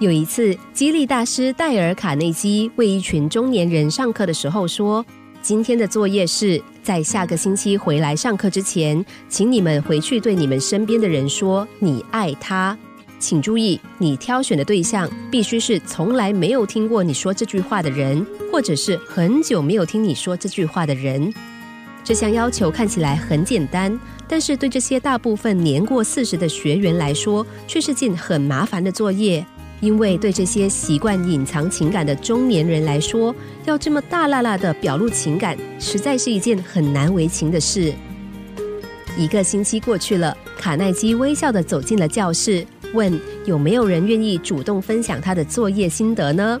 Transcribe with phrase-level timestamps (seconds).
[0.00, 5.04] 有一次，激励大师戴尔·卡内基为一群中年人上课的时候说
[5.40, 12.76] ：“今天的作业是在下个星期回来上课之前，请你们回去对你们身边的人说你爱他。
[13.20, 21.32] 请注意，你挑选的对象必须是从来没有听过你说这句话的人，或者是很久没有听你说这句话的人。”
[22.02, 23.98] 这项要求看起来很简单，
[24.28, 29.46] 但是对这些大部分年过四十的学员来说，却是件很麻烦的作业。
[29.84, 33.36] 因为对这些习惯隐藏情感的中年人来说，
[33.66, 37.92] 要这么大辣辣的表露情感，实在是一件很难为情的事。
[39.14, 46.58] 一个星期过去了，卡耐基微笑的走进了教室，问有没有人愿意主动分享他的作业心得呢？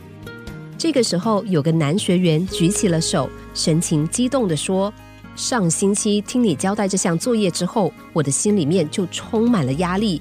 [0.76, 4.92] 这个时候，有个男学员举起了手，神情激动的说
[5.34, 10.20] ：“上星期听你交代这项作业之后，我的心里面就充满了压力。”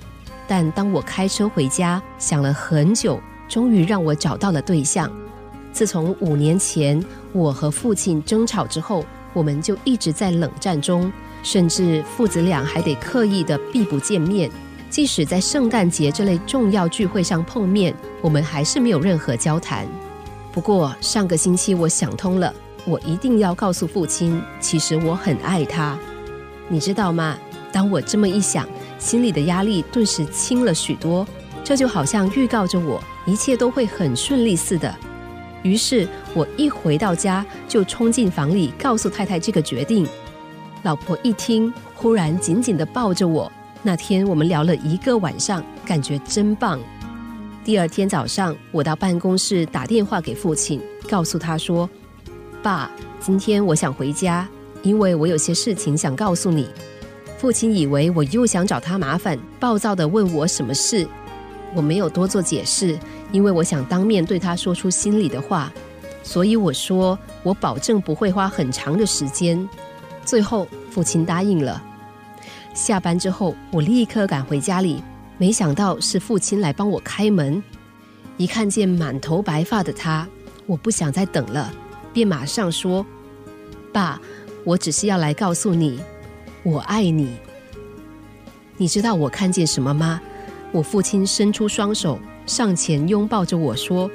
[0.56, 5.12] 但当我开车回家，想了很久，终于让我找到了对象。
[5.72, 14.48] 自从五年前我和父亲争吵之后，我们就一直在冷战中，甚至父子俩还得刻意的避不见面。
[14.92, 19.88] 即使在圣诞节这类重要聚会上碰面，我们还是没有任何交谈。
[20.52, 22.54] 不过上个星期我想通了，
[22.86, 25.98] 我一定要告诉父亲，其实我很爱他。
[26.68, 27.40] 你知道吗？
[27.74, 28.66] 当我这么一想。
[29.00, 31.28] 心里的压力顿时轻了许多，
[31.62, 34.96] 这就好像预告着我一切都会很顺利似的。
[35.62, 40.08] 于是我一回到家就冲进房里告诉太太这个决定。
[40.84, 43.52] 老婆一听，忽然紧紧地抱着我。
[43.82, 46.80] 那天我们聊了一个晚上，感觉真棒。
[47.66, 51.90] 第二天早上，我到办公室打电话给父亲，告诉他说
[52.64, 54.48] ：“爸，今天我想回家，
[54.82, 56.70] 因为我有些事情想告诉你。”
[57.44, 61.06] 父亲以为我又想找他麻烦，暴躁地问我什么事。
[61.76, 62.98] 我没有多做解释，
[63.34, 65.70] 因为我想当面对他说出心里的话。
[66.24, 69.68] 所以我说，我保证不会花很长的时间。
[70.24, 71.84] 最后，父亲答应了。
[72.74, 75.04] 下班之后，我立刻赶回家里，
[75.38, 77.62] 没想到是父亲来帮我开门。
[78.38, 80.26] 一看见满头白发的他，
[80.66, 81.70] 我不想再等了，
[82.14, 83.06] 便马上说
[83.92, 84.18] ：“爸，
[84.64, 86.00] 我只是要来告诉你。”
[86.64, 87.36] 我爱你，
[88.78, 90.22] 你知道我看见什么吗？
[90.72, 94.10] 我父亲伸出双手上前拥抱着我说：“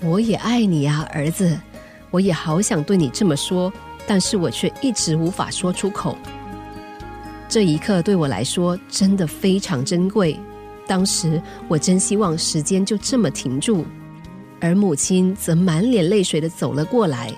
[0.00, 1.58] 我也爱你啊，儿子，
[2.12, 3.72] 我也好想对你这么说，
[4.06, 6.16] 但是我却一直无法说出口。”
[7.48, 10.38] 这一刻对我来说真的非常珍贵。
[10.86, 13.84] 当时我真希望时间就这么停住，
[14.60, 17.32] 而母亲则满脸泪水的走了过来，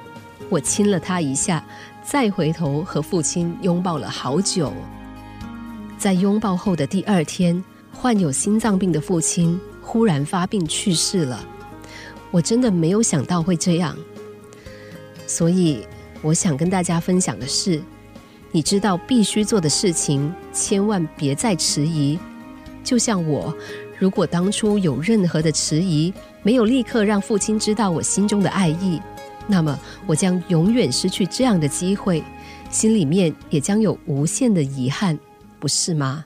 [0.51, 1.65] 我亲了她一下。
[2.03, 4.73] 再回头和父亲拥抱了好久，
[5.97, 11.45] 在拥抱后的第二天，患有心脏病的父亲忽然发病去世了。
[12.33, 13.97] 我真的没有想到会这样，
[15.27, 15.87] 所以
[16.23, 17.81] 我想跟大家分享的是：
[18.51, 22.19] 你知道必须做的事情，千万别再迟疑。
[22.83, 23.55] 就像我，
[23.97, 26.13] 如果当初有任何的迟疑，
[26.43, 29.01] 没有立刻让父亲知道我心中的爱意。
[29.47, 32.23] 那么，我将永远失去这样的机会，
[32.71, 35.19] 心里面也将有无限的遗憾，
[35.59, 36.25] 不是吗？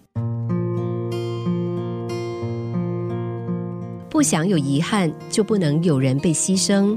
[4.08, 6.96] 不想有遗憾，就不能有人被牺牲。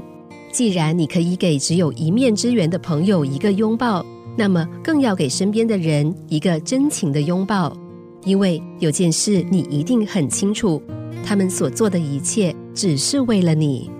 [0.50, 4.04] 既然你可以给只有一面之缘的朋友一个拥抱，
[4.36, 7.76] 那么更要给身边的人一个真情的拥抱。
[8.24, 10.82] 因为有件事你一定很清楚，
[11.24, 13.90] 他们所做的一切只是为了你。